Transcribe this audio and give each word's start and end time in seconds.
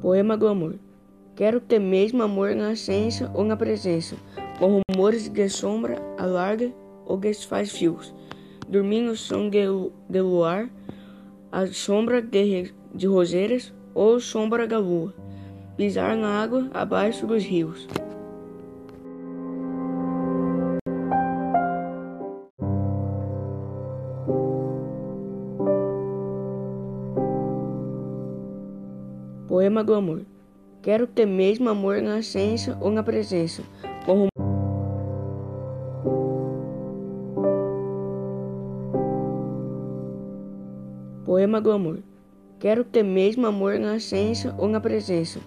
Poema 0.00 0.36
do 0.36 0.46
amor. 0.46 0.76
Quero 1.34 1.60
ter 1.60 1.80
mesmo 1.80 2.22
amor 2.22 2.54
na 2.54 2.72
essência 2.72 3.28
ou 3.34 3.44
na 3.44 3.56
presença, 3.56 4.16
com 4.58 4.80
rumores 4.88 5.28
de 5.28 5.48
sombra 5.48 5.96
alarga 6.16 6.72
ou 7.04 7.16
desfaz 7.16 7.72
fios. 7.72 8.14
Dormir 8.68 9.02
no 9.02 9.16
som 9.16 9.48
de, 9.48 9.64
de 10.08 10.20
luar, 10.20 10.70
a 11.50 11.66
sombra 11.66 12.22
de, 12.22 12.72
de 12.94 13.06
roseiras 13.06 13.74
ou 13.92 14.20
sombra 14.20 14.68
da 14.68 14.78
lua. 14.78 15.12
Pisar 15.76 16.16
na 16.16 16.42
água 16.42 16.68
abaixo 16.72 17.26
dos 17.26 17.42
rios. 17.42 17.88
Poema 29.48 29.82
do 29.82 29.94
amor. 29.94 30.26
Quero 30.82 31.06
ter 31.06 31.24
mesmo 31.24 31.70
amor 31.70 32.02
na 32.02 32.18
essência 32.18 32.76
ou 32.82 32.90
na 32.90 33.02
presença, 33.02 33.62
com 34.04 34.28
Poema 41.24 41.62
do 41.62 41.72
amor. 41.72 42.00
Quero 42.58 42.84
ter 42.84 43.02
mesmo 43.02 43.46
amor 43.46 43.78
na 43.78 43.96
essência 43.96 44.54
ou 44.58 44.68
na 44.68 44.80
presença, 44.80 45.40